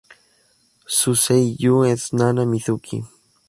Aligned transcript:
Su 0.95 1.11
"seiyū" 1.11 1.85
es 1.85 2.11
Nana 2.11 2.43
Mizuki. 2.43 3.03